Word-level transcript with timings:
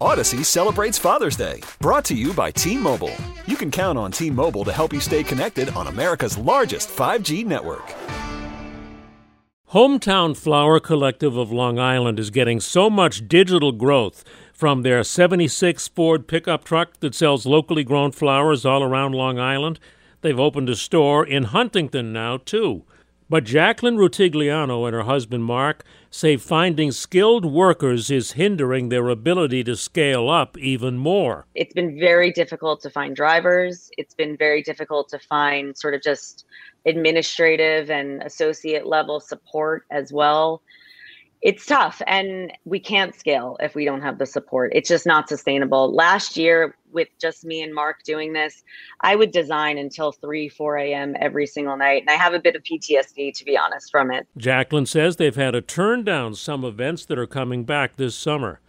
Odyssey 0.00 0.44
celebrates 0.44 0.98
Father's 0.98 1.36
Day, 1.36 1.62
brought 1.80 2.04
to 2.06 2.14
you 2.14 2.34
by 2.34 2.50
T 2.50 2.76
Mobile. 2.76 3.14
You 3.46 3.56
can 3.56 3.70
count 3.70 3.96
on 3.96 4.12
T 4.12 4.28
Mobile 4.28 4.64
to 4.64 4.72
help 4.72 4.92
you 4.92 5.00
stay 5.00 5.24
connected 5.24 5.70
on 5.70 5.86
America's 5.86 6.36
largest 6.36 6.90
5G 6.90 7.46
network. 7.46 7.94
Hometown 9.70 10.36
Flower 10.36 10.80
Collective 10.80 11.36
of 11.36 11.50
Long 11.50 11.78
Island 11.78 12.18
is 12.18 12.30
getting 12.30 12.60
so 12.60 12.90
much 12.90 13.26
digital 13.26 13.72
growth 13.72 14.22
from 14.52 14.82
their 14.82 15.02
76 15.02 15.88
Ford 15.88 16.28
pickup 16.28 16.64
truck 16.64 17.00
that 17.00 17.14
sells 17.14 17.46
locally 17.46 17.82
grown 17.82 18.12
flowers 18.12 18.66
all 18.66 18.82
around 18.82 19.12
Long 19.12 19.38
Island. 19.38 19.80
They've 20.20 20.38
opened 20.38 20.68
a 20.68 20.76
store 20.76 21.26
in 21.26 21.44
Huntington 21.44 22.12
now, 22.12 22.36
too. 22.36 22.84
But 23.28 23.42
Jacqueline 23.42 23.96
Rutigliano 23.96 24.86
and 24.86 24.94
her 24.94 25.02
husband 25.02 25.44
Mark 25.44 25.84
say 26.10 26.36
finding 26.36 26.92
skilled 26.92 27.44
workers 27.44 28.08
is 28.08 28.32
hindering 28.32 28.88
their 28.88 29.08
ability 29.08 29.64
to 29.64 29.74
scale 29.74 30.30
up 30.30 30.56
even 30.58 30.96
more. 30.96 31.46
It's 31.54 31.74
been 31.74 31.98
very 31.98 32.30
difficult 32.30 32.80
to 32.82 32.90
find 32.90 33.16
drivers. 33.16 33.90
It's 33.98 34.14
been 34.14 34.36
very 34.36 34.62
difficult 34.62 35.08
to 35.08 35.18
find 35.18 35.76
sort 35.76 35.94
of 35.94 36.02
just 36.02 36.44
administrative 36.86 37.90
and 37.90 38.22
associate 38.22 38.86
level 38.86 39.18
support 39.18 39.86
as 39.90 40.12
well 40.12 40.62
it's 41.42 41.66
tough 41.66 42.00
and 42.06 42.52
we 42.64 42.80
can't 42.80 43.14
scale 43.14 43.56
if 43.60 43.74
we 43.74 43.84
don't 43.84 44.02
have 44.02 44.18
the 44.18 44.26
support 44.26 44.72
it's 44.74 44.88
just 44.88 45.06
not 45.06 45.28
sustainable 45.28 45.94
last 45.94 46.36
year 46.36 46.76
with 46.96 47.08
just 47.20 47.44
me 47.44 47.62
and 47.62 47.72
mark 47.72 47.98
doing 48.04 48.32
this 48.32 48.64
i 49.02 49.14
would 49.14 49.30
design 49.30 49.78
until 49.78 50.10
3 50.10 50.48
4 50.48 50.78
a.m 50.78 51.14
every 51.20 51.46
single 51.46 51.76
night 51.76 52.02
and 52.02 52.10
i 52.10 52.14
have 52.14 52.34
a 52.34 52.40
bit 52.40 52.56
of 52.56 52.62
ptsd 52.64 53.36
to 53.36 53.44
be 53.44 53.56
honest 53.56 53.90
from 53.90 54.10
it. 54.10 54.26
Jacqueline 54.36 54.86
says 54.86 55.14
they've 55.16 55.36
had 55.36 55.52
to 55.52 55.60
turn 55.60 56.02
down 56.04 56.34
some 56.34 56.64
events 56.64 57.04
that 57.06 57.18
are 57.18 57.26
coming 57.26 57.64
back 57.64 57.96
this 57.96 58.14
summer. 58.14 58.60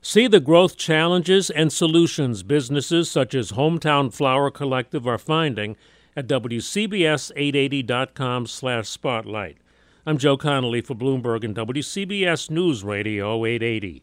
See 0.00 0.28
the 0.28 0.40
growth 0.40 0.76
challenges 0.76 1.50
and 1.50 1.72
solutions 1.72 2.42
businesses 2.42 3.10
such 3.10 3.34
as 3.34 3.52
hometown 3.52 4.12
flower 4.12 4.50
collective 4.50 5.06
are 5.06 5.18
finding 5.18 5.76
at 6.16 6.28
wcbs880.com 6.28 8.46
slash 8.46 8.88
spotlight. 8.88 9.58
I'm 10.06 10.18
Joe 10.18 10.36
Connolly 10.36 10.80
for 10.80 10.94
Bloomberg 10.94 11.44
and 11.44 11.54
WCBS 11.54 12.50
News 12.50 12.82
Radio 12.84 13.44
880. 13.44 14.02